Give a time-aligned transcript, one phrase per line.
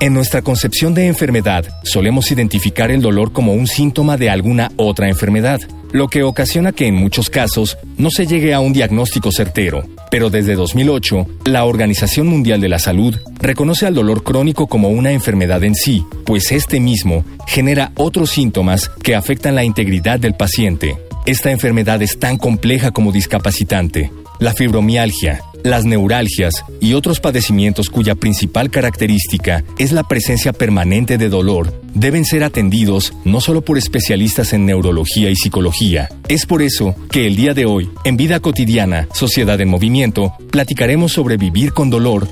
[0.00, 5.10] En nuestra concepción de enfermedad, solemos identificar el dolor como un síntoma de alguna otra
[5.10, 5.60] enfermedad,
[5.92, 9.84] lo que ocasiona que en muchos casos no se llegue a un diagnóstico certero.
[10.10, 15.12] Pero desde 2008, la Organización Mundial de la Salud reconoce al dolor crónico como una
[15.12, 20.96] enfermedad en sí, pues este mismo genera otros síntomas que afectan la integridad del paciente.
[21.26, 24.10] Esta enfermedad es tan compleja como discapacitante.
[24.38, 31.28] La fibromialgia, las neuralgias y otros padecimientos cuya principal característica es la presencia permanente de
[31.28, 36.08] dolor deben ser atendidos no solo por especialistas en neurología y psicología.
[36.28, 41.12] Es por eso que el día de hoy, en Vida Cotidiana, Sociedad en Movimiento, platicaremos
[41.12, 42.28] sobre vivir con dolor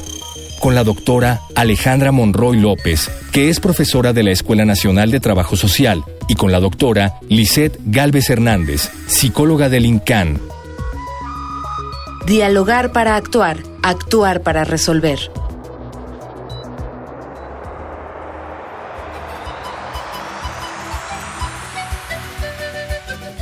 [0.60, 5.56] con la doctora Alejandra Monroy López, que es profesora de la Escuela Nacional de Trabajo
[5.56, 10.40] Social, y con la doctora Lisette Galvez Hernández, psicóloga del INCAN,
[12.28, 15.18] Dialogar para actuar, actuar para resolver.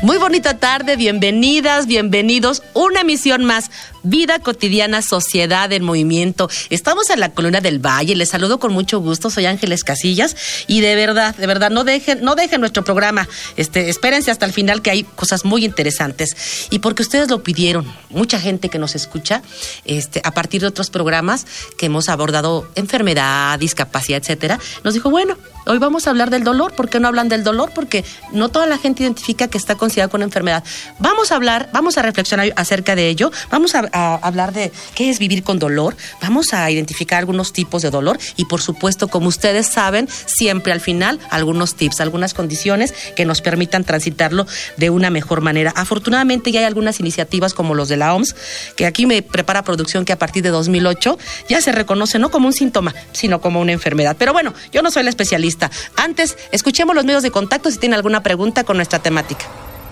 [0.03, 2.62] Muy bonita tarde, bienvenidas, bienvenidos.
[2.75, 3.73] Una emisión más,
[4.09, 6.49] Vida Cotidiana, Sociedad en Movimiento.
[6.71, 10.37] Estamos en la Columna del Valle, les saludo con mucho gusto, soy Ángeles Casillas
[10.69, 14.53] y de verdad, de verdad, no dejen, no dejen nuestro programa, este, espérense hasta el
[14.53, 16.69] final que hay cosas muy interesantes.
[16.71, 19.43] Y porque ustedes lo pidieron, mucha gente que nos escucha,
[19.84, 21.47] este, a partir de otros programas
[21.77, 26.75] que hemos abordado enfermedad, discapacidad, etcétera, nos dijo, bueno, hoy vamos a hablar del dolor,
[26.75, 27.73] ¿por qué no hablan del dolor?
[27.75, 30.65] Porque no toda la gente identifica que está con con enfermedad.
[30.99, 35.19] Vamos a hablar, vamos a reflexionar acerca de ello, vamos a, hablar de qué es
[35.19, 39.67] vivir con dolor, vamos a identificar algunos tipos de dolor y por supuesto, como ustedes
[39.67, 44.47] saben, siempre al final algunos tips, algunas condiciones que nos permitan transitarlo
[44.77, 45.73] de una mejor manera.
[45.77, 48.35] Afortunadamente ya hay algunas iniciativas como los de la OMS,
[48.77, 51.19] que aquí me prepara producción que a partir de 2008
[51.49, 54.17] ya se reconoce no como un síntoma, sino como una enfermedad.
[54.19, 55.71] Pero bueno, yo no soy la especialista.
[55.97, 59.47] Antes, escuchemos los medios de contacto si tienen alguna pregunta con nuestra temática.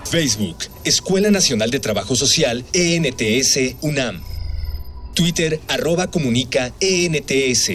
[0.09, 4.21] Facebook, Escuela Nacional de Trabajo Social, ENTS, UNAM.
[5.13, 7.71] Twitter, arroba comunica, ENTS.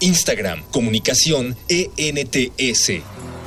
[0.00, 2.92] Instagram, comunicación, ENTS.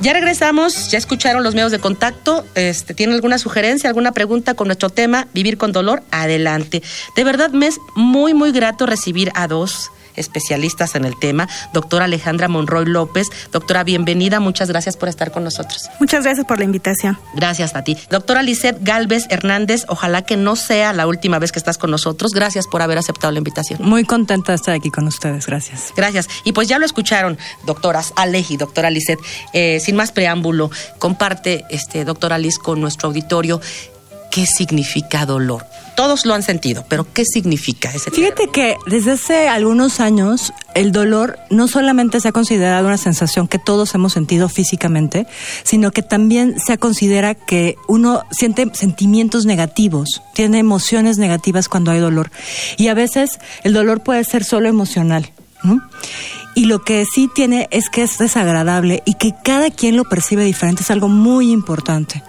[0.00, 2.46] Ya regresamos, ya escucharon los medios de contacto.
[2.54, 6.02] Este, ¿Tienen alguna sugerencia, alguna pregunta con nuestro tema, vivir con dolor?
[6.10, 6.82] Adelante.
[7.16, 12.04] De verdad me es muy, muy grato recibir a dos especialistas en el tema, doctora
[12.04, 13.28] Alejandra Monroy López.
[13.52, 15.88] Doctora, bienvenida, muchas gracias por estar con nosotros.
[16.00, 17.18] Muchas gracias por la invitación.
[17.34, 17.96] Gracias a ti.
[18.10, 22.32] Doctora Lisette Galvez Hernández, ojalá que no sea la última vez que estás con nosotros.
[22.32, 23.80] Gracias por haber aceptado la invitación.
[23.82, 25.92] Muy contenta de estar aquí con ustedes, gracias.
[25.96, 26.28] Gracias.
[26.44, 29.20] Y pues ya lo escucharon, doctoras Aleji, doctora Lisette.
[29.52, 33.60] Eh, sin más preámbulo, comparte, este, doctora Liz, con nuestro auditorio
[34.30, 35.64] qué significa dolor.
[35.98, 40.92] Todos lo han sentido, pero ¿qué significa ese Fíjate que desde hace algunos años el
[40.92, 45.26] dolor no solamente se ha considerado una sensación que todos hemos sentido físicamente,
[45.64, 51.98] sino que también se considera que uno siente sentimientos negativos, tiene emociones negativas cuando hay
[51.98, 52.30] dolor.
[52.76, 55.32] Y a veces el dolor puede ser solo emocional.
[56.54, 60.44] Y lo que sí tiene es que es desagradable y que cada quien lo percibe
[60.44, 62.22] diferente, es algo muy importante.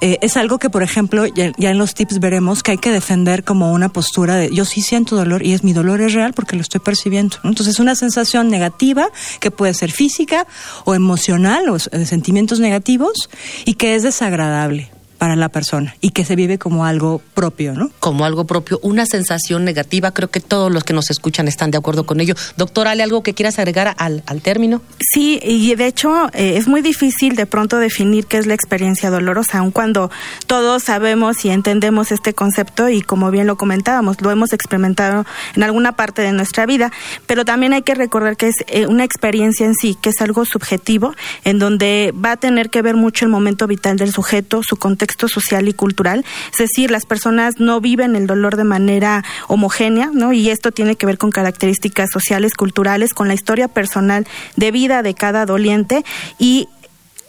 [0.00, 3.44] Eh, es algo que, por ejemplo, ya, en los tips veremos que hay que defender
[3.44, 6.56] como una postura de yo sí siento dolor y es mi dolor es real porque
[6.56, 7.36] lo estoy percibiendo.
[7.44, 9.08] Entonces, es una sensación negativa
[9.40, 10.46] que puede ser física
[10.84, 13.28] o emocional o de sentimientos negativos
[13.64, 14.93] y que es desagradable
[15.24, 17.90] para la persona y que se vive como algo propio, ¿no?
[17.98, 21.78] Como algo propio, una sensación negativa, creo que todos los que nos escuchan están de
[21.78, 22.34] acuerdo con ello.
[22.58, 24.82] Doctora, ¿hay algo que quieras agregar al, al término?
[25.00, 29.08] Sí, y de hecho eh, es muy difícil de pronto definir qué es la experiencia
[29.08, 30.10] dolorosa, aun cuando
[30.46, 35.24] todos sabemos y entendemos este concepto y como bien lo comentábamos, lo hemos experimentado
[35.56, 36.92] en alguna parte de nuestra vida,
[37.26, 40.44] pero también hay que recordar que es eh, una experiencia en sí, que es algo
[40.44, 41.14] subjetivo,
[41.44, 45.13] en donde va a tener que ver mucho el momento vital del sujeto, su contexto
[45.28, 50.32] social y cultural, es decir, las personas no viven el dolor de manera homogénea, ¿no?
[50.32, 54.26] Y esto tiene que ver con características sociales, culturales, con la historia personal
[54.56, 56.04] de vida de cada doliente
[56.38, 56.68] y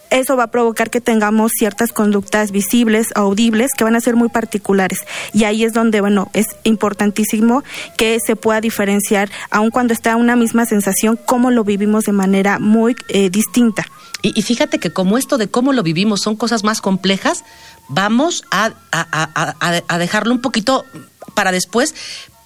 [0.09, 4.29] eso va a provocar que tengamos ciertas conductas visibles, audibles, que van a ser muy
[4.29, 4.99] particulares.
[5.33, 7.63] Y ahí es donde, bueno, es importantísimo
[7.97, 12.59] que se pueda diferenciar, aun cuando está una misma sensación, cómo lo vivimos de manera
[12.59, 13.85] muy eh, distinta.
[14.21, 17.43] Y, fíjate que como esto de cómo lo vivimos son cosas más complejas,
[17.87, 20.85] vamos a, a dejarlo un poquito
[21.33, 21.93] para después,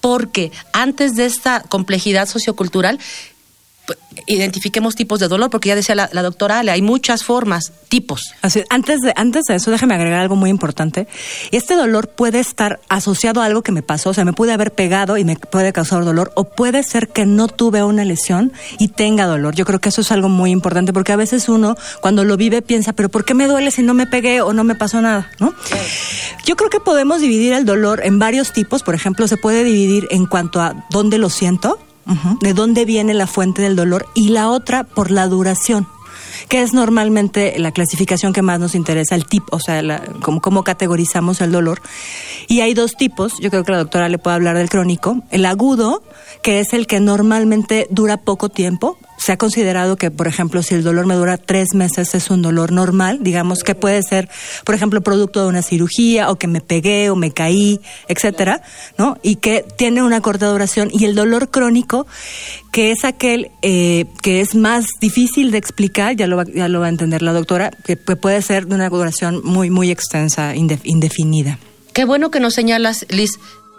[0.00, 2.98] porque antes de esta complejidad sociocultural
[4.26, 8.34] identifiquemos tipos de dolor, porque ya decía la, doctora Ale, hay muchas formas, tipos.
[8.42, 11.08] Así, antes, de, antes de eso, déjame agregar algo muy importante.
[11.50, 14.72] Este dolor puede estar asociado a algo que me pasó, o sea, me pude haber
[14.72, 18.88] pegado y me puede causar dolor, o puede ser que no tuve una lesión y
[18.88, 19.54] tenga dolor.
[19.54, 22.62] Yo creo que eso es algo muy importante, porque a veces uno, cuando lo vive,
[22.62, 25.30] piensa, pero ¿por qué me duele si no me pegué o no me pasó nada?
[25.38, 25.54] ¿no?
[26.44, 28.82] Yo creo que podemos dividir el dolor en varios tipos.
[28.82, 31.78] Por ejemplo, se puede dividir en cuanto a dónde lo siento,
[32.40, 35.86] de dónde viene la fuente del dolor y la otra por la duración
[36.48, 39.82] que es normalmente la clasificación que más nos interesa, el tipo, o sea,
[40.20, 41.80] cómo, categorizamos el dolor.
[42.48, 45.46] Y hay dos tipos, yo creo que la doctora le puede hablar del crónico, el
[45.46, 46.02] agudo,
[46.42, 50.74] que es el que normalmente dura poco tiempo, se ha considerado que, por ejemplo, si
[50.74, 54.30] el dolor me dura tres meses es un dolor normal, digamos que puede ser,
[54.64, 58.62] por ejemplo, producto de una cirugía o que me pegué o me caí, etcétera,
[58.96, 59.18] ¿no?
[59.22, 60.88] Y que tiene una corta duración.
[60.90, 62.06] Y el dolor crónico,
[62.72, 66.80] que es aquel eh, que es más difícil de explicar, ya lo, va, ya lo
[66.80, 71.58] va a entender la doctora, que puede ser de una duración muy, muy extensa, indefinida.
[71.92, 73.32] Qué bueno que nos señalas, Liz.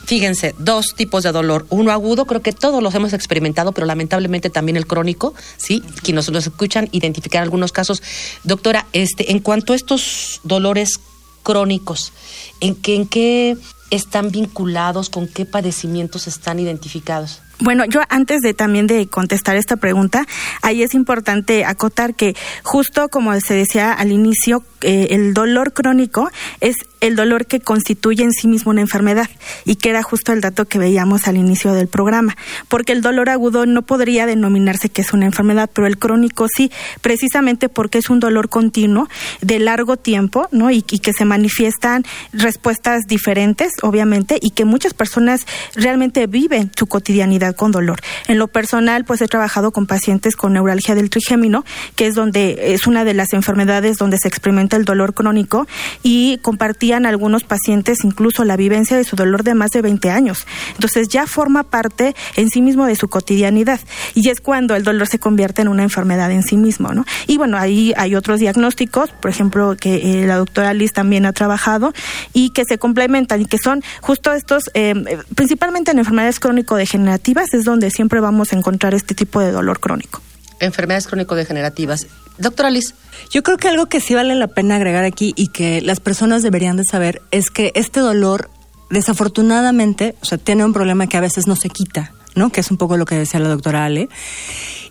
[0.06, 1.66] Fíjense, dos tipos de dolor.
[1.70, 5.84] Uno agudo, creo que todos los hemos experimentado, pero lamentablemente también el crónico, ¿sí?
[6.02, 8.02] Quienes nos escuchan, identificar algunos casos.
[8.44, 11.00] Doctora, este, en cuanto a estos dolores
[11.44, 12.14] crónicos,
[12.60, 13.58] ¿en qué, en qué
[13.90, 17.42] están vinculados, con qué padecimientos están identificados?
[17.62, 20.26] Bueno, yo antes de también de contestar esta pregunta,
[20.64, 26.32] ahí es importante acotar que justo como se decía al inicio, eh, el dolor crónico
[26.60, 29.30] es el dolor que constituye en sí mismo una enfermedad
[29.66, 32.36] y queda justo el dato que veíamos al inicio del programa,
[32.68, 36.72] porque el dolor agudo no podría denominarse que es una enfermedad, pero el crónico sí,
[37.02, 39.08] precisamente porque es un dolor continuo
[39.42, 40.72] de largo tiempo, ¿no?
[40.72, 42.04] Y, y que se manifiestan
[42.34, 48.00] respuestas diferentes, obviamente, y que muchas personas realmente viven su cotidianidad con dolor.
[48.28, 51.64] En lo personal, pues he trabajado con pacientes con neuralgia del trigémino,
[51.96, 55.68] que es donde es una de las enfermedades donde se experimenta el dolor crónico
[56.04, 60.46] y compartían algunos pacientes incluso la vivencia de su dolor de más de 20 años.
[60.74, 63.80] Entonces ya forma parte en sí mismo de su cotidianidad
[64.14, 67.06] y es cuando el dolor se convierte en una enfermedad en sí mismo, ¿no?
[67.28, 71.34] Y bueno, ahí hay otros diagnósticos, por ejemplo, que eh, la doctora Liz también ha
[71.34, 71.94] trabajado
[72.34, 74.94] y que se complementan y que son justo estos, eh,
[75.36, 80.22] principalmente en enfermedades crónico-degenerativas, es donde siempre vamos a encontrar este tipo de dolor crónico.
[80.60, 82.08] Enfermedades crónico-degenerativas.
[82.38, 82.94] Doctora Liz.
[83.30, 86.44] Yo creo que algo que sí vale la pena agregar aquí y que las personas
[86.44, 88.50] deberían de saber es que este dolor,
[88.90, 92.52] desafortunadamente, o sea, tiene un problema que a veces no se quita, ¿no?
[92.52, 94.10] Que es un poco lo que decía la doctora Ale.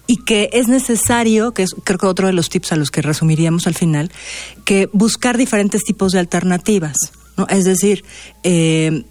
[0.06, 3.00] Y que es necesario, que es creo que otro de los tips a los que
[3.00, 4.10] resumiríamos al final,
[4.64, 6.96] que buscar diferentes tipos de alternativas.
[7.36, 7.46] ¿no?
[7.48, 8.04] Es decir,
[8.42, 9.04] eh,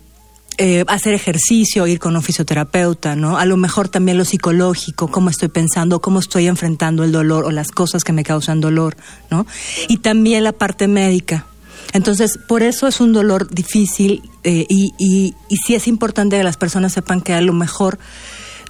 [0.62, 3.38] eh, hacer ejercicio, ir con un fisioterapeuta, ¿no?
[3.38, 7.52] A lo mejor también lo psicológico, cómo estoy pensando, cómo estoy enfrentando el dolor o
[7.52, 8.98] las cosas que me causan dolor,
[9.32, 9.48] ¿no?
[9.88, 11.46] Y también la parte médica.
[11.94, 16.44] Entonces, por eso es un dolor difícil eh, y, y, y sí es importante que
[16.44, 17.98] las personas sepan que a lo mejor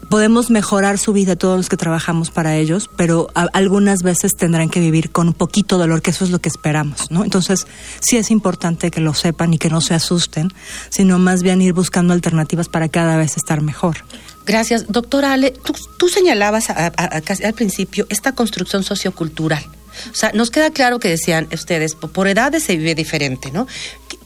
[0.10, 4.80] podemos mejorar su vida todos los que trabajamos para ellos, pero algunas veces tendrán que
[4.80, 7.24] vivir con un poquito dolor, que eso es lo que esperamos, ¿no?
[7.24, 7.68] Entonces,
[8.00, 10.50] sí es importante que lo sepan y que no se asusten,
[10.90, 13.98] sino más bien ir buscando alternativas para cada vez estar mejor.
[14.46, 14.88] Gracias.
[14.88, 15.54] Doctora Ale,
[15.98, 19.64] tú, señalabas al principio esta construcción sociocultural.
[20.12, 23.68] O sea, nos queda claro que decían ustedes, por edades se vive diferente, ¿no?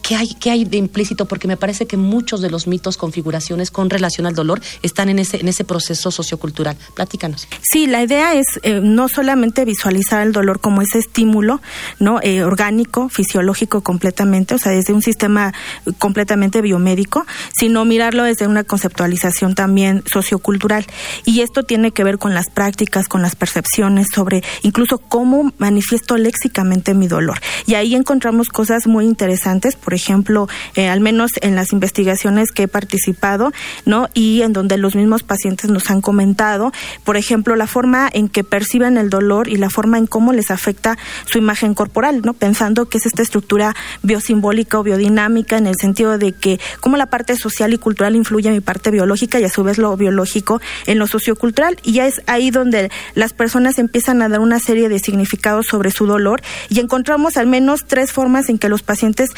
[0.04, 1.26] ¿Qué hay, qué hay de implícito?
[1.26, 5.18] Porque me parece que muchos de los mitos, configuraciones con relación al dolor están en
[5.18, 6.76] ese, en ese proceso sociocultural.
[6.94, 7.48] Platícanos.
[7.62, 11.62] Sí, la idea es eh, no solamente visualizar el dolor como ese estímulo,
[12.00, 12.20] ¿no?
[12.22, 15.54] Eh, orgánico, fisiológico completamente, o sea, desde un sistema
[16.00, 17.26] completamente biomédico,
[17.58, 20.86] sino mirarlo desde una conceptualización también sociocultural.
[21.24, 26.18] Y esto tiene que ver con las prácticas, con las percepciones sobre incluso cómo manifiesto
[26.18, 27.40] léxicamente mi dolor.
[27.68, 32.52] Y ahí encontramos cosas muy interesantes, por por ejemplo, eh, al menos en las investigaciones
[32.52, 33.54] que he participado,
[33.86, 34.10] ¿no?
[34.16, 36.72] Y en donde los mismos pacientes nos han comentado,
[37.04, 40.50] por ejemplo, la forma en que perciben el dolor y la forma en cómo les
[40.50, 42.34] afecta su imagen corporal, ¿no?
[42.34, 47.06] Pensando que es esta estructura biosimbólica o biodinámica en el sentido de que cómo la
[47.06, 50.60] parte social y cultural influye en mi parte biológica y a su vez lo biológico
[50.88, 54.90] en lo sociocultural y ya es ahí donde las personas empiezan a dar una serie
[54.90, 59.30] de significados sobre su dolor y encontramos al menos tres formas en que los pacientes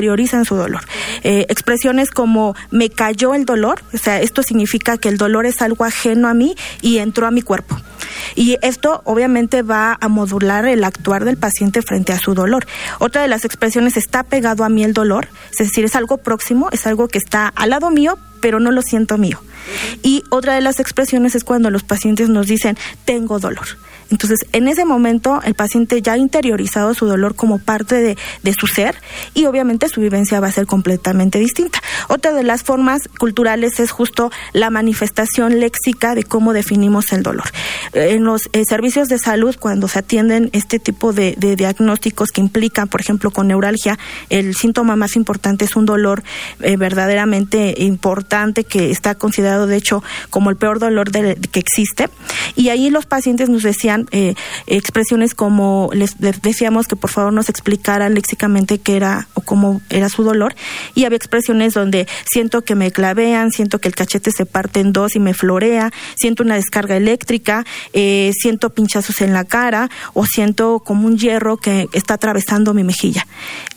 [0.00, 0.80] interiorizan su dolor.
[1.22, 5.60] Eh, expresiones como me cayó el dolor, o sea, esto significa que el dolor es
[5.60, 7.78] algo ajeno a mí y entró a mi cuerpo.
[8.34, 12.66] Y esto obviamente va a modular el actuar del paciente frente a su dolor.
[12.98, 16.70] Otra de las expresiones está pegado a mí el dolor, es decir, es algo próximo,
[16.72, 19.42] es algo que está al lado mío, pero no lo siento mío.
[20.02, 23.66] Y otra de las expresiones es cuando los pacientes nos dicen, tengo dolor.
[24.10, 28.52] Entonces, en ese momento, el paciente ya ha interiorizado su dolor como parte de, de,
[28.52, 28.96] su ser
[29.34, 31.80] y obviamente su vivencia va a ser completamente distinta.
[32.08, 37.50] Otra de las formas culturales es justo la manifestación léxica de cómo definimos el dolor.
[37.92, 42.88] En los eh, servicios de salud, cuando se atienden este tipo de, diagnósticos que implican,
[42.88, 46.22] por ejemplo, con neuralgia, el síntoma más importante es un dolor
[46.60, 52.08] eh, verdaderamente importante que está considerado, de hecho, como el peor dolor de, que existe.
[52.54, 54.34] Y ahí los pacientes nos decían, eh,
[54.66, 60.08] expresiones como les, decíamos que por favor nos explicaran léxicamente qué era o cómo era
[60.08, 60.54] su dolor
[60.94, 64.92] y había expresiones donde siento que me clavean, siento que el cachete se parte en
[64.92, 70.26] dos y me florea, siento una descarga eléctrica, eh, siento pinchazos en la cara o
[70.26, 73.26] siento como un hierro que está atravesando mi mejilla.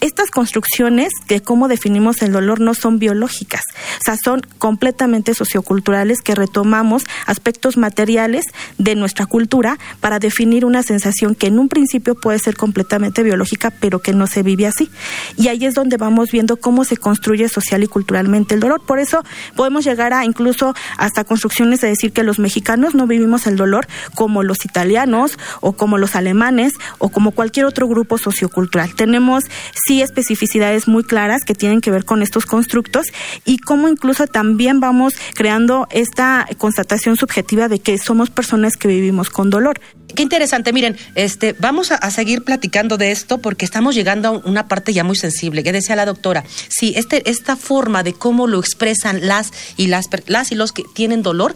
[0.01, 3.61] Estas construcciones de cómo definimos el dolor no son biológicas,
[3.99, 8.45] o sea, son completamente socioculturales que retomamos aspectos materiales
[8.77, 13.71] de nuestra cultura para definir una sensación que en un principio puede ser completamente biológica,
[13.71, 14.89] pero que no se vive así.
[15.37, 18.81] Y ahí es donde vamos viendo cómo se construye social y culturalmente el dolor.
[18.85, 19.23] Por eso
[19.55, 23.87] podemos llegar a incluso hasta construcciones de decir que los mexicanos no vivimos el dolor
[24.15, 28.95] como los italianos o como los alemanes o como cualquier otro grupo sociocultural.
[28.95, 29.43] Tenemos
[29.87, 33.07] sí especificidades muy claras que tienen que ver con estos constructos
[33.45, 39.29] y cómo incluso también vamos creando esta constatación subjetiva de que somos personas que vivimos
[39.29, 39.79] con dolor.
[40.15, 44.67] Qué interesante, miren, este, vamos a, seguir platicando de esto porque estamos llegando a una
[44.67, 45.63] parte ya muy sensible.
[45.63, 50.05] Que decía la doctora, sí, este, esta forma de cómo lo expresan las y las,
[50.27, 51.55] las y los que tienen dolor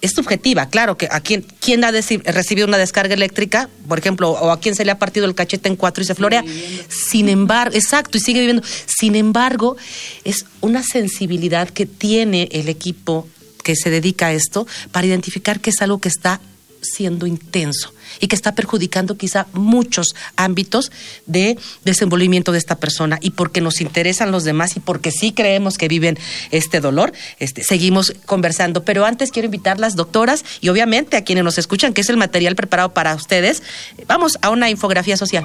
[0.00, 4.50] es subjetiva, claro, que a quien, quién ha recibido una descarga eléctrica, por ejemplo, o
[4.50, 6.44] a quién se le ha partido el cachete en cuatro y se florea.
[6.88, 8.62] Sin embargo, exacto, y sigue viviendo.
[8.86, 9.76] Sin embargo,
[10.24, 13.28] es una sensibilidad que tiene el equipo
[13.62, 16.40] que se dedica a esto para identificar que es algo que está
[16.82, 20.90] siendo intenso y que está perjudicando quizá muchos ámbitos
[21.26, 25.78] de desenvolvimiento de esta persona y porque nos interesan los demás y porque sí creemos
[25.78, 26.18] que viven
[26.50, 28.84] este dolor, este, seguimos conversando.
[28.84, 32.16] Pero antes quiero invitar las doctoras y obviamente a quienes nos escuchan, que es el
[32.16, 33.62] material preparado para ustedes.
[34.06, 35.44] Vamos a una infografía social.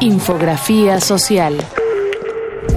[0.00, 1.56] Infografía social.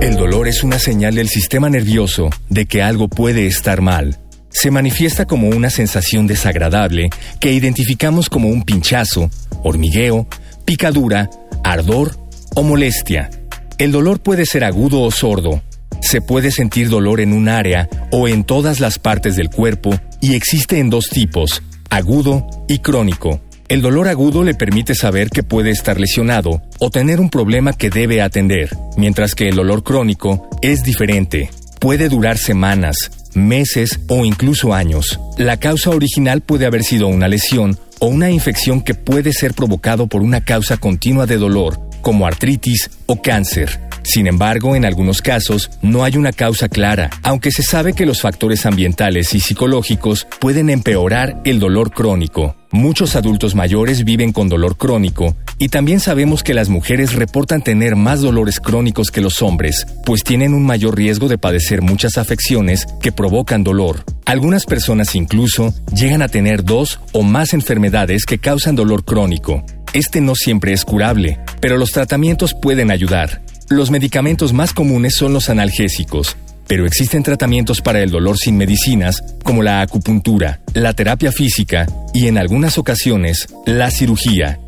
[0.02, 4.20] El dolor es una señal del sistema nervioso de que algo puede estar mal
[4.54, 9.30] se manifiesta como una sensación desagradable que identificamos como un pinchazo,
[9.64, 10.28] hormigueo,
[10.64, 11.30] picadura,
[11.64, 12.16] ardor
[12.56, 13.30] o molestia.
[13.78, 15.62] El dolor puede ser agudo o sordo.
[16.02, 20.36] Se puede sentir dolor en un área o en todas las partes del cuerpo y
[20.36, 23.42] existe en dos tipos, agudo y crónico.
[23.70, 27.90] El dolor agudo le permite saber que puede estar lesionado o tener un problema que
[27.90, 31.50] debe atender, mientras que el dolor crónico es diferente.
[31.80, 35.20] Puede durar semanas, meses o incluso años.
[35.38, 40.08] La causa original puede haber sido una lesión o una infección que puede ser provocado
[40.08, 43.93] por una causa continua de dolor, como artritis o cáncer.
[44.04, 48.22] Sin embargo, en algunos casos no hay una causa clara, aunque se sabe que los
[48.22, 52.56] factores ambientales y psicológicos pueden empeorar el dolor crónico.
[52.72, 57.96] Muchos adultos mayores viven con dolor crónico y también sabemos que las mujeres reportan tener
[57.96, 62.88] más dolores crónicos que los hombres, pues tienen un mayor riesgo de padecer muchas afecciones
[63.02, 64.04] que provocan dolor.
[64.26, 69.64] Algunas personas incluso llegan a tener dos o más enfermedades que causan dolor crónico.
[69.94, 73.44] Este no siempre es curable, pero los tratamientos pueden ayudar.
[73.70, 76.36] Los medicamentos más comunes son los analgésicos,
[76.68, 82.28] pero existen tratamientos para el dolor sin medicinas, como la acupuntura, la terapia física y
[82.28, 84.60] en algunas ocasiones la cirugía.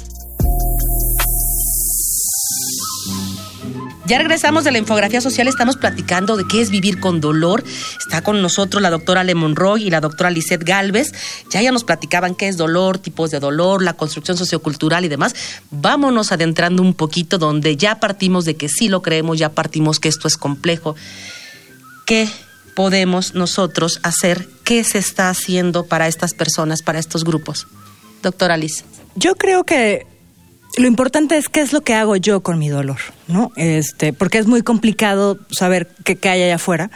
[4.07, 7.63] Ya regresamos de la infografía social, estamos platicando de qué es vivir con dolor.
[7.99, 11.11] Está con nosotros la doctora Lemon Roy y la doctora Lisette Galvez.
[11.49, 15.33] Ya ya nos platicaban qué es dolor, tipos de dolor, la construcción sociocultural y demás.
[15.71, 20.09] Vámonos adentrando un poquito donde ya partimos de que sí lo creemos, ya partimos que
[20.09, 20.95] esto es complejo.
[22.05, 22.29] ¿Qué
[22.75, 24.47] podemos nosotros hacer?
[24.63, 27.65] ¿Qué se está haciendo para estas personas, para estos grupos?
[28.21, 28.83] Doctora Liz.
[29.15, 30.05] Yo creo que
[30.77, 33.51] lo importante es qué es lo que hago yo con mi dolor, ¿no?
[33.55, 36.91] Este, porque es muy complicado saber qué, hay allá afuera.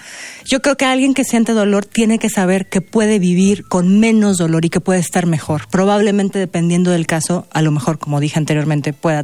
[0.45, 4.37] Yo creo que alguien que siente dolor tiene que saber que puede vivir con menos
[4.37, 5.67] dolor y que puede estar mejor.
[5.69, 9.23] Probablemente dependiendo del caso, a lo mejor, como dije anteriormente, pueda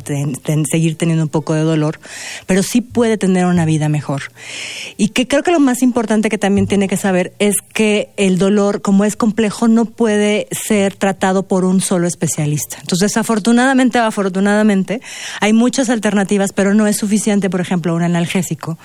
[0.71, 1.99] seguir teniendo un poco de dolor,
[2.45, 4.23] pero sí puede tener una vida mejor.
[4.97, 8.37] Y que creo que lo más importante que también tiene que saber es que el
[8.37, 12.77] dolor, como es complejo, no puede ser tratado por un solo especialista.
[12.81, 15.01] Entonces, afortunadamente o afortunadamente,
[15.39, 18.77] hay muchas alternativas, pero no es suficiente, por ejemplo, un analgésico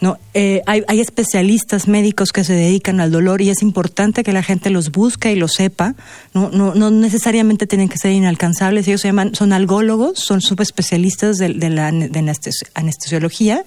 [0.00, 0.18] ¿no?
[0.34, 4.42] Eh, hay, hay, especialistas médicos que se dedican al dolor y es importante que la
[4.42, 5.94] gente los busque y lo sepa.
[6.32, 8.86] No, no, no necesariamente tienen que ser inalcanzables.
[8.88, 11.92] Ellos se llaman, son algólogos, son subespecialistas de, de la
[12.74, 13.64] anestesiología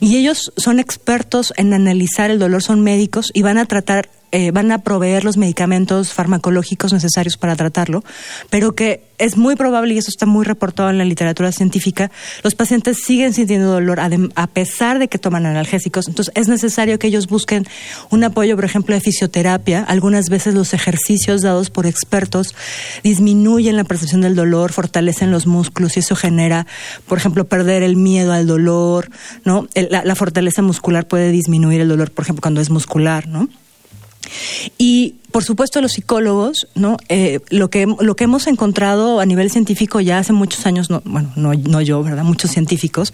[0.00, 4.50] y ellos son expertos en analizar el dolor, son médicos y van a tratar eh,
[4.50, 8.04] van a proveer los medicamentos farmacológicos necesarios para tratarlo,
[8.50, 12.10] pero que es muy probable, y eso está muy reportado en la literatura científica,
[12.42, 16.06] los pacientes siguen sintiendo dolor a pesar de que toman analgésicos.
[16.06, 17.66] Entonces es necesario que ellos busquen
[18.10, 19.82] un apoyo, por ejemplo, de fisioterapia.
[19.82, 22.54] Algunas veces los ejercicios dados por expertos
[23.02, 26.66] disminuyen la percepción del dolor, fortalecen los músculos y eso genera,
[27.08, 29.08] por ejemplo, perder el miedo al dolor,
[29.46, 29.66] ¿no?
[29.88, 33.48] La, la fortaleza muscular puede disminuir el dolor, por ejemplo, cuando es muscular, ¿no?
[34.78, 36.96] Y por supuesto los psicólogos, ¿no?
[37.10, 41.02] Eh, lo que lo que hemos encontrado a nivel científico ya hace muchos años, no,
[41.04, 43.12] bueno, no, yo, verdad, muchos científicos,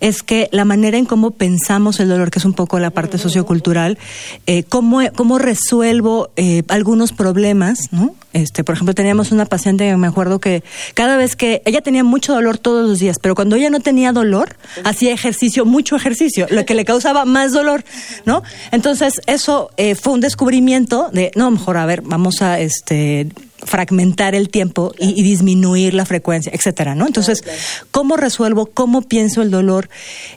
[0.00, 3.18] es que la manera en cómo pensamos el dolor, que es un poco la parte
[3.18, 3.98] sociocultural,
[4.46, 8.14] eh, cómo, cómo resuelvo eh, algunos problemas, ¿no?
[8.32, 10.62] Este, por ejemplo, teníamos una paciente, me acuerdo que
[10.94, 14.12] cada vez que ella tenía mucho dolor todos los días, pero cuando ella no tenía
[14.12, 17.84] dolor, hacía ejercicio, mucho ejercicio, lo que le causaba más dolor,
[18.26, 18.42] ¿no?
[18.70, 23.28] Entonces, eso eh, fue un descubrimiento de, no, mejor, a ver, vamos a este
[23.64, 27.06] fragmentar el tiempo y, disminuir la frecuencia, etcétera, ¿no?
[27.06, 27.42] Entonces,
[27.90, 28.66] ¿cómo resuelvo?
[28.66, 29.88] ¿Cómo pienso el dolor?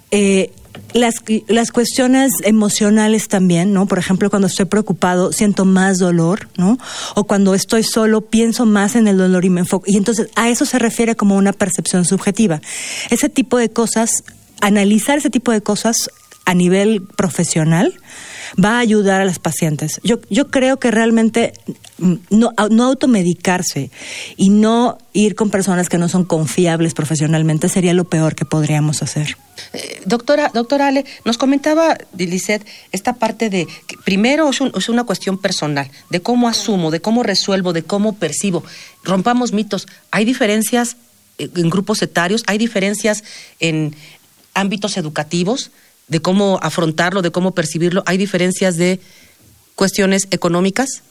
[0.09, 0.51] Eh,
[0.93, 1.15] las,
[1.47, 3.85] las cuestiones emocionales también, ¿no?
[3.85, 6.77] Por ejemplo, cuando estoy preocupado siento más dolor, ¿no?
[7.15, 9.85] O cuando estoy solo pienso más en el dolor y me enfoco.
[9.87, 12.61] Y entonces a eso se refiere como una percepción subjetiva.
[13.09, 14.23] Ese tipo de cosas,
[14.59, 16.09] analizar ese tipo de cosas
[16.51, 17.93] a nivel profesional
[18.62, 20.01] va a ayudar a las pacientes.
[20.03, 21.53] Yo, yo creo que realmente
[22.29, 23.89] no, no automedicarse
[24.35, 29.01] y no ir con personas que no son confiables profesionalmente sería lo peor que podríamos
[29.01, 29.37] hacer.
[29.72, 35.37] Eh, doctora, doctora Ale, nos comentaba Lisette esta parte de que primero es, una cuestión
[35.37, 38.61] personal, de cómo asumo, de cómo resuelvo, de cómo percibo.
[39.05, 39.87] Rompamos mitos.
[40.11, 40.98] ¿Hay diferencias
[41.37, 42.44] eh, en grupos etarios?
[42.48, 43.24] ¿Hay diferencias
[43.61, 43.96] en
[44.53, 45.72] ámbitos educativos?
[46.11, 48.03] De cómo afrontarlo, de cómo percibirlo?
[48.05, 49.00] ¿Hay diferencias de
[49.75, 51.03] cuestiones económicas?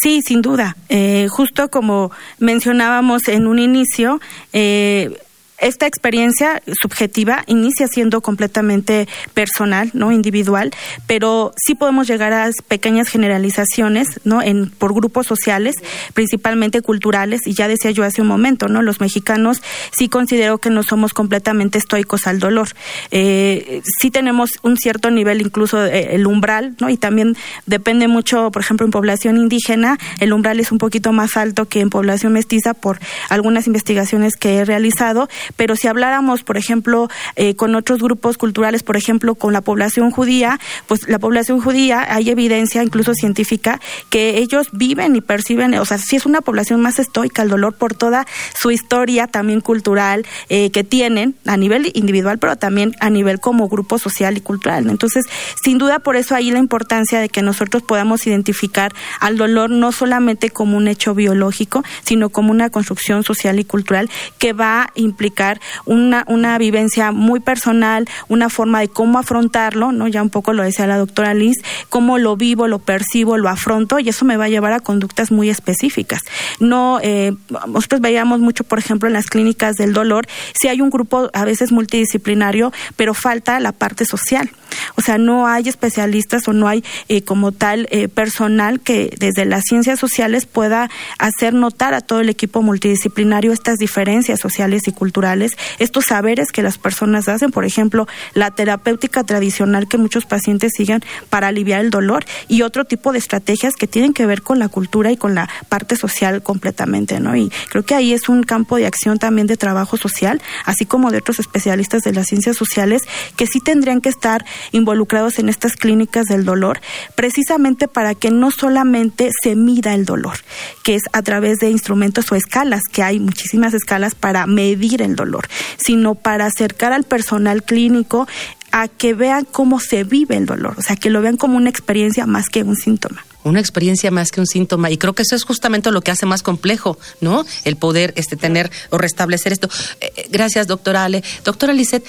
[0.00, 0.76] Sí, sin duda.
[0.88, 4.20] Eh, justo como mencionábamos en un inicio,
[4.52, 5.20] eh,
[5.60, 10.72] esta experiencia subjetiva inicia siendo completamente personal, no individual,
[11.06, 14.42] pero sí podemos llegar a pequeñas generalizaciones, ¿no?
[14.42, 15.76] En por grupos sociales,
[16.14, 18.82] principalmente culturales y ya decía yo hace un momento, ¿no?
[18.82, 19.62] Los mexicanos
[19.96, 22.68] sí considero que no somos completamente estoicos al dolor.
[23.10, 26.88] Eh, sí tenemos un cierto nivel incluso eh, el umbral, ¿no?
[26.88, 31.36] Y también depende mucho, por ejemplo, en población indígena, el umbral es un poquito más
[31.36, 36.56] alto que en población mestiza por algunas investigaciones que he realizado, pero si habláramos, por
[36.56, 41.60] ejemplo, eh, con otros grupos culturales, por ejemplo, con la población judía, pues la población
[41.60, 46.40] judía hay evidencia, incluso científica, que ellos viven y perciben, o sea, si es una
[46.40, 48.26] población más estoica, el dolor por toda
[48.58, 53.68] su historia también cultural eh, que tienen a nivel individual, pero también a nivel como
[53.68, 54.88] grupo social y cultural.
[54.88, 55.24] Entonces,
[55.62, 59.92] sin duda, por eso ahí la importancia de que nosotros podamos identificar al dolor no
[59.92, 64.90] solamente como un hecho biológico, sino como una construcción social y cultural que va a
[64.94, 65.39] implicar
[65.86, 70.08] una, vivencia muy personal, una forma de cómo afrontarlo, ¿no?
[70.08, 71.56] Ya un poco lo decía la doctora Liz,
[71.88, 75.30] cómo lo vivo, lo percibo, lo afronto y eso me va a llevar a conductas
[75.30, 76.22] muy específicas.
[76.58, 77.32] No, eh,
[77.68, 80.26] nosotros veíamos mucho, por ejemplo, en las clínicas del dolor,
[80.58, 84.50] si hay un grupo a veces multidisciplinario, pero falta la parte social.
[84.96, 89.44] O sea, no hay especialistas o no hay eh, como tal eh, personal que desde
[89.44, 94.92] las ciencias sociales pueda hacer notar a todo el equipo multidisciplinario estas diferencias sociales y
[94.92, 95.29] culturales
[95.78, 101.02] estos saberes que las personas hacen, por ejemplo, la terapéutica tradicional que muchos pacientes siguen
[101.28, 104.68] para aliviar el dolor y otro tipo de estrategias que tienen que ver con la
[104.68, 107.36] cultura y con la parte social completamente, ¿no?
[107.36, 111.10] Y creo que ahí es un campo de acción también de trabajo social, así como
[111.10, 113.02] de otros especialistas de las ciencias sociales
[113.36, 116.80] que sí tendrían que estar involucrados en estas clínicas del dolor,
[117.14, 120.38] precisamente para que no solamente se mida el dolor,
[120.82, 125.09] que es a través de instrumentos o escalas, que hay muchísimas escalas para medir el
[125.16, 128.26] dolor, sino para acercar al personal clínico
[128.72, 131.70] a que vean cómo se vive el dolor, o sea, que lo vean como una
[131.70, 135.34] experiencia más que un síntoma una experiencia más que un síntoma y creo que eso
[135.34, 137.44] es justamente lo que hace más complejo, ¿no?
[137.64, 139.68] El poder este tener o restablecer esto.
[140.00, 141.22] Eh, eh, gracias, doctora Ale.
[141.44, 142.04] Doctora Lisset,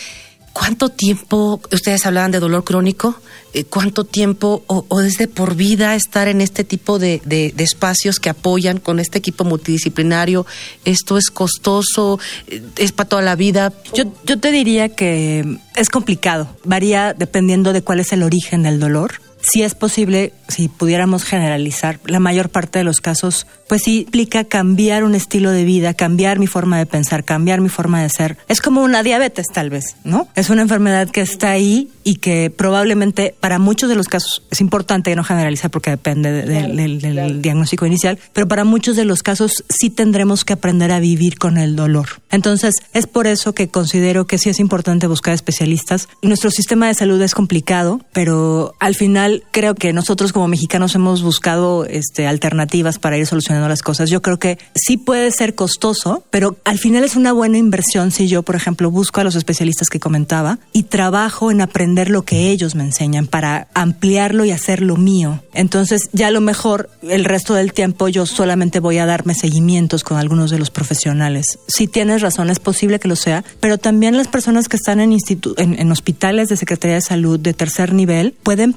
[0.53, 3.15] ¿Cuánto tiempo, ustedes hablaban de dolor crónico,
[3.53, 7.63] eh, cuánto tiempo o, o, desde por vida estar en este tipo de, de, de,
[7.63, 10.45] espacios que apoyan con este equipo multidisciplinario?
[10.83, 12.19] ¿Esto es costoso?
[12.47, 13.71] Eh, ¿Es para toda la vida?
[13.93, 18.79] Yo, yo te diría que es complicado, varía dependiendo de cuál es el origen del
[18.79, 24.01] dolor si es posible, si pudiéramos generalizar, la mayor parte de los casos, pues sí
[24.01, 28.09] implica cambiar un estilo de vida, cambiar mi forma de pensar, cambiar mi forma de
[28.09, 28.37] ser.
[28.47, 30.27] Es como una diabetes tal vez, ¿no?
[30.35, 34.61] Es una enfermedad que está ahí y que probablemente para muchos de los casos es
[34.61, 39.05] importante no generalizar porque depende de, de, del, del diagnóstico inicial, pero para muchos de
[39.05, 42.07] los casos sí tendremos que aprender a vivir con el dolor.
[42.29, 46.09] Entonces, es por eso que considero que sí es importante buscar especialistas.
[46.21, 51.21] Nuestro sistema de salud es complicado, pero al final creo que nosotros como mexicanos hemos
[51.23, 54.09] buscado este, alternativas para ir solucionando las cosas.
[54.09, 58.27] Yo creo que sí puede ser costoso, pero al final es una buena inversión si
[58.27, 62.49] yo, por ejemplo, busco a los especialistas que comentaba y trabajo en aprender lo que
[62.49, 65.43] ellos me enseñan para ampliarlo y hacerlo mío.
[65.53, 70.03] Entonces, ya a lo mejor el resto del tiempo yo solamente voy a darme seguimientos
[70.03, 71.59] con algunos de los profesionales.
[71.67, 75.11] Si tienes razón, es posible que lo sea, pero también las personas que están en,
[75.57, 78.73] en, en hospitales de Secretaría de Salud de tercer nivel pueden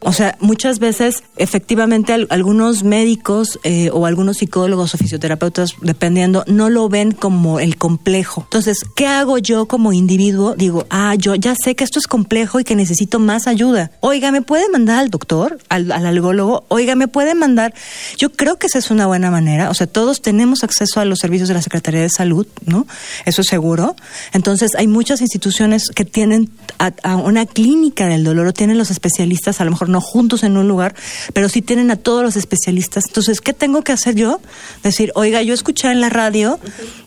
[0.00, 6.70] O sea, muchas veces, efectivamente, algunos médicos eh, o algunos psicólogos o fisioterapeutas, dependiendo, no
[6.70, 8.42] lo ven como el complejo.
[8.44, 10.54] Entonces, ¿qué hago yo como individuo?
[10.54, 13.90] Digo, ah, yo ya sé que esto es complejo y que necesito más ayuda.
[14.00, 16.64] Oiga, ¿me puede mandar al doctor, al, al algólogo?
[16.68, 17.74] Oiga, ¿me puede mandar?
[18.18, 19.70] Yo creo que esa es una buena manera.
[19.70, 22.86] O sea, todos tenemos acceso a los servicios de la Secretaría de Salud, ¿no?
[23.24, 23.96] Eso es seguro.
[24.32, 29.59] Entonces, hay muchas instituciones que tienen a una clínica del dolor o tienen los especialistas,
[29.60, 30.94] a lo mejor no juntos en un lugar,
[31.32, 33.04] pero sí tienen a todos los especialistas.
[33.08, 34.40] Entonces, ¿qué tengo que hacer yo?
[34.82, 36.58] Decir, oiga, yo escuché en la radio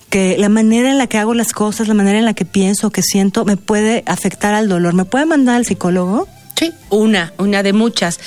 [0.10, 2.92] que la manera en la que hago las cosas, la manera en la que pienso,
[2.92, 4.94] que siento, me puede afectar al dolor.
[4.94, 6.28] ¿Me puede mandar al psicólogo?
[6.56, 8.20] Sí, una, una de muchas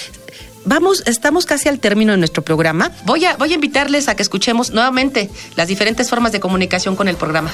[0.66, 2.92] vamos, estamos casi al término de nuestro programa.
[3.06, 7.08] Voy a, voy a invitarles a que escuchemos nuevamente las diferentes formas de comunicación con
[7.08, 7.50] el programa.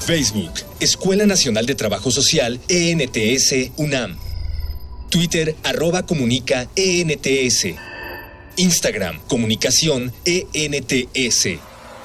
[0.00, 4.16] Facebook, Escuela Nacional de Trabajo Social, ENTS, UNAM.
[5.08, 7.74] Twitter, arroba comunica, ENTS.
[8.56, 11.58] Instagram, comunicación, ENTS.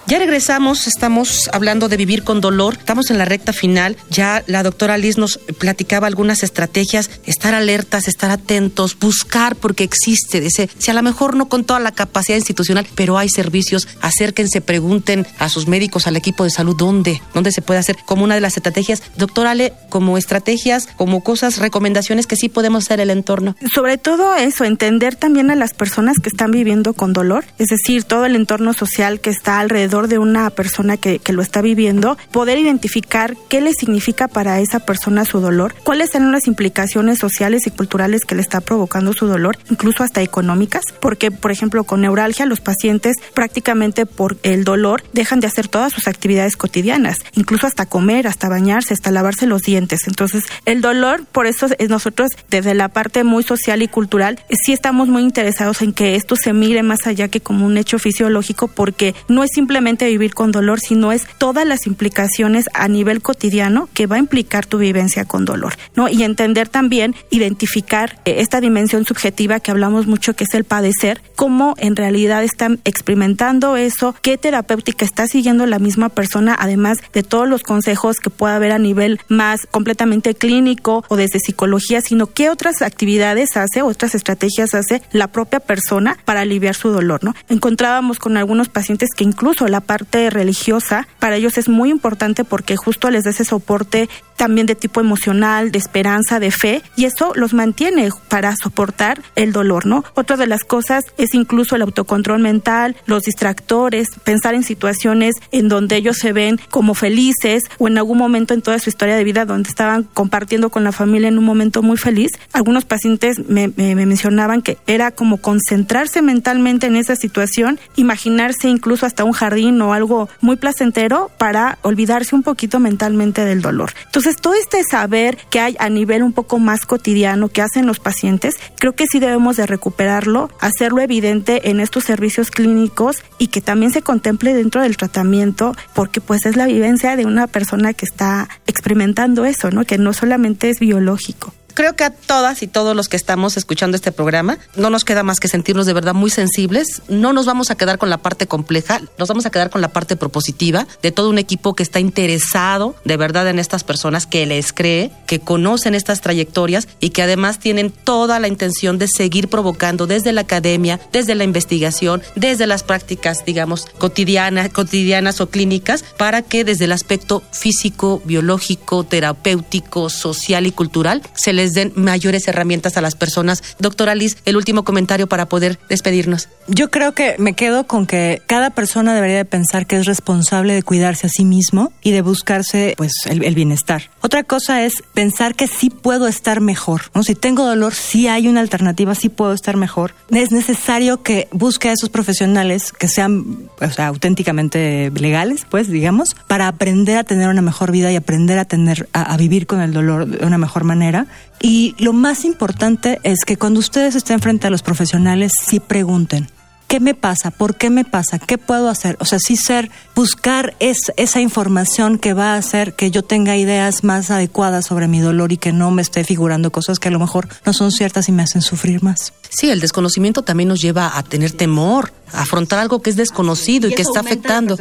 [0.05, 4.61] Ya regresamos, estamos hablando de vivir con dolor, estamos en la recta final, ya la
[4.61, 10.91] doctora Liz nos platicaba algunas estrategias, estar alertas, estar atentos, buscar porque existe, dice, si
[10.91, 15.47] a lo mejor no con toda la capacidad institucional, pero hay servicios, acérquense, pregunten a
[15.47, 17.21] sus médicos, al equipo de salud, ¿dónde?
[17.33, 17.95] ¿Dónde se puede hacer?
[18.05, 22.83] Como una de las estrategias, doctora Ale, como estrategias, como cosas, recomendaciones que sí podemos
[22.83, 23.55] hacer el entorno.
[23.73, 28.03] Sobre todo eso, entender también a las personas que están viviendo con dolor, es decir,
[28.03, 32.58] todo el entorno social que está alrededor de una persona que, lo está viviendo, poder
[32.58, 37.71] identificar qué le significa para esa persona su dolor, cuáles son las implicaciones sociales y
[37.71, 42.45] culturales que le está provocando su dolor, incluso hasta económicas, porque por ejemplo con neuralgia
[42.45, 47.86] los pacientes prácticamente por el dolor dejan de hacer todas sus actividades cotidianas, incluso hasta
[47.86, 50.08] comer, hasta bañarse, hasta lavarse los dientes.
[50.08, 55.08] Entonces el dolor, por eso nosotros desde la parte muy social y cultural, sí estamos
[55.08, 59.13] muy interesados en que esto se mire más allá que como un hecho fisiológico, porque
[59.27, 64.08] no es simplemente vivir con dolor, sino es todas las implicaciones a nivel cotidiano que
[64.08, 66.08] va a implicar tu vivencia con dolor, ¿no?
[66.08, 71.22] Y entender también, identificar eh, esta dimensión subjetiva que hablamos mucho, que es el padecer,
[71.36, 77.24] cómo en realidad están experimentando eso, qué terapéutica está siguiendo la misma persona, además de
[77.24, 82.28] todos los consejos que pueda haber a nivel más completamente clínico o desde psicología, sino
[82.28, 87.36] qué otras actividades hace, otras estrategias hace la propia persona para aliviar su dolor, ¿no?
[87.50, 92.77] Encontrábamos con algunos pacientes que incluso la parte religiosa para ellos es muy importante porque
[92.77, 97.32] justo les da ese soporte también de tipo emocional, de esperanza, de fe, y eso
[97.36, 100.04] los mantiene para soportar el dolor, ¿no?
[100.15, 105.67] Otra de las cosas es incluso el autocontrol mental, los distractores, pensar en situaciones en
[105.69, 109.24] donde ellos se ven como felices o en algún momento en toda su historia de
[109.24, 112.32] vida donde estaban compartiendo con la familia en un momento muy feliz.
[112.54, 119.06] Algunos pacientes me, me mencionaban que era como concentrarse mentalmente en esa situación, imaginarse incluso
[119.06, 123.93] hasta un jardín o algo muy placentero para olvidarse un poquito mentalmente del dolor.
[124.31, 128.55] Todo este saber que hay a nivel un poco más cotidiano que hacen los pacientes,
[128.77, 133.91] creo que sí debemos de recuperarlo, hacerlo evidente en estos servicios clínicos y que también
[133.91, 138.49] se contemple dentro del tratamiento, porque pues es la vivencia de una persona que está
[138.67, 139.86] experimentando eso, ¿no?
[139.86, 143.95] Que no solamente es biológico creo que a todas y todos los que estamos escuchando
[143.95, 147.01] este programa no nos queda más que sentirnos de verdad muy sensibles.
[147.07, 149.89] No nos vamos a quedar con la parte compleja, nos vamos a quedar con la
[149.89, 154.45] parte propositiva de todo un equipo que está interesado de verdad en estas personas, que
[154.45, 159.47] les cree, que conocen estas trayectorias y que además tienen toda la intención de seguir
[159.47, 166.03] provocando desde la academia, desde la investigación, desde las prácticas, digamos, cotidianas, cotidianas o clínicas,
[166.17, 171.93] para que desde el aspecto físico, biológico, terapéutico, social y cultural se les les den
[171.95, 173.63] mayores herramientas a las personas.
[173.80, 176.49] Doctora Liz, el último comentario para poder despedirnos.
[176.67, 180.73] Yo creo que me quedo con que cada persona debería de pensar que es responsable
[180.73, 184.10] de cuidarse a sí mismo y de buscarse pues el, bienestar.
[184.21, 187.04] Otra cosa es pensar que sí puedo estar mejor.
[187.13, 187.23] ¿no?
[187.23, 190.13] Si tengo dolor, sí hay una alternativa, sí puedo estar mejor.
[190.30, 196.36] Es necesario que busque a esos profesionales que sean o sea, auténticamente legales, pues digamos,
[196.47, 199.93] para aprender a tener una mejor vida y aprender a tener a vivir con el
[199.93, 201.28] dolor de una mejor manera
[201.61, 206.47] y lo más importante es que cuando ustedes estén frente a los profesionales, sí pregunten.
[206.93, 207.49] ¿Qué me pasa?
[207.49, 208.37] ¿Por qué me pasa?
[208.37, 209.17] ¿Qué puedo hacer?
[209.19, 213.57] O sea, sí ser, buscar es, esa información que va a hacer que yo tenga
[213.57, 217.11] ideas más adecuadas sobre mi dolor y que no me esté figurando cosas que a
[217.11, 219.33] lo mejor no son ciertas y me hacen sufrir más.
[219.49, 223.89] Sí, el desconocimiento también nos lleva a tener temor, a afrontar algo que es desconocido
[223.89, 224.77] y, y que está afectando.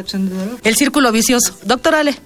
[0.64, 1.56] El círculo vicioso.
[1.64, 2.18] Doctor Ale.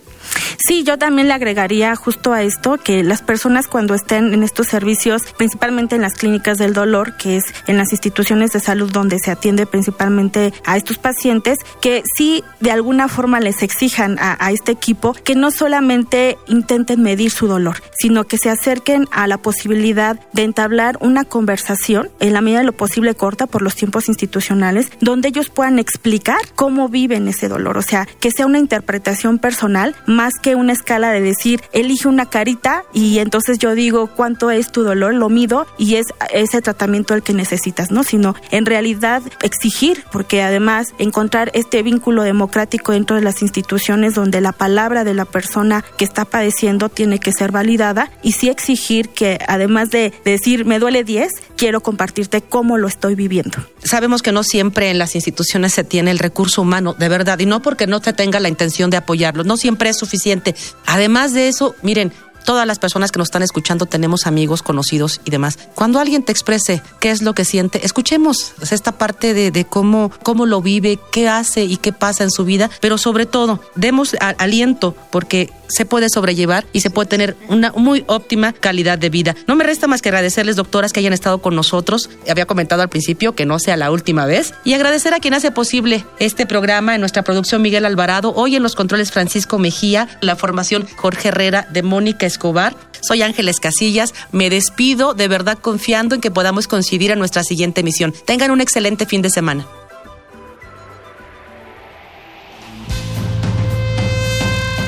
[0.67, 4.67] Sí, yo también le agregaría justo a esto que las personas cuando estén en estos
[4.67, 9.19] servicios, principalmente en las clínicas del dolor, que es en las instituciones de salud donde
[9.19, 14.51] se atiende principalmente a estos pacientes, que sí de alguna forma les exijan a, a
[14.51, 19.39] este equipo que no solamente intenten medir su dolor, sino que se acerquen a la
[19.39, 24.09] posibilidad de entablar una conversación en la medida de lo posible corta por los tiempos
[24.09, 29.39] institucionales, donde ellos puedan explicar cómo viven ese dolor, o sea, que sea una interpretación
[29.39, 34.51] personal más que una escala de decir, elige una carita y entonces yo digo cuánto
[34.51, 38.03] es tu dolor, lo mido y es ese tratamiento el que necesitas, ¿no?
[38.03, 44.41] Sino en realidad exigir, porque además encontrar este vínculo democrático dentro de las instituciones donde
[44.41, 49.11] la palabra de la persona que está padeciendo tiene que ser validada y sí exigir
[49.11, 53.59] que además de decir me duele 10, quiero compartirte cómo lo estoy viviendo.
[53.85, 57.47] Sabemos que no siempre en las instituciones se tiene el recurso humano, de verdad, y
[57.47, 60.55] no porque no se tenga la intención de apoyarlo, no siempre es suficiente.
[60.87, 62.13] Además de eso, miren,
[62.47, 65.59] todas las personas que nos están escuchando tenemos amigos, conocidos y demás.
[65.75, 70.11] Cuando alguien te exprese qué es lo que siente, escuchemos esta parte de, de cómo,
[70.23, 74.17] cómo lo vive, qué hace y qué pasa en su vida, pero sobre todo, demos
[74.39, 79.35] aliento porque se puede sobrellevar y se puede tener una muy óptima calidad de vida.
[79.47, 82.11] No me resta más que agradecerles, doctoras, que hayan estado con nosotros.
[82.29, 84.55] Había comentado al principio que no sea la última vez.
[84.65, 88.63] Y agradecer a quien hace posible este programa en nuestra producción Miguel Alvarado, hoy en
[88.63, 92.77] los controles Francisco Mejía, la formación Jorge Herrera de Mónica Escobar.
[93.01, 94.15] Soy Ángeles Casillas.
[94.33, 98.13] Me despido de verdad confiando en que podamos coincidir a nuestra siguiente emisión.
[98.25, 99.67] Tengan un excelente fin de semana.